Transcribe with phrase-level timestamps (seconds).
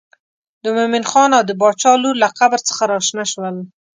[0.63, 3.55] د مومن خان او د باچا لور له قبر څخه راشنه شول.